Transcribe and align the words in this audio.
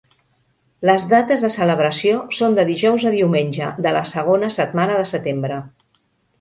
Les 0.89 1.03
dates 1.11 1.43
de 1.47 1.51
celebració 1.55 2.15
són 2.39 2.57
de 2.61 2.65
dijous 2.71 3.07
a 3.11 3.13
diumenge 3.19 3.71
de 3.89 3.95
la 3.99 4.03
segona 4.17 4.53
setmana 4.59 4.99
de 5.05 5.07
setembre. 5.15 5.65